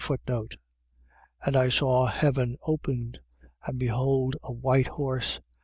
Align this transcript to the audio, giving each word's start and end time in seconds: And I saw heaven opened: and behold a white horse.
And 1.45 1.55
I 1.55 1.69
saw 1.69 2.07
heaven 2.07 2.57
opened: 2.63 3.19
and 3.67 3.77
behold 3.77 4.35
a 4.43 4.51
white 4.51 4.87
horse. 4.87 5.39